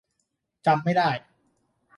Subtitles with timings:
[0.65, 1.09] จำไม่ได้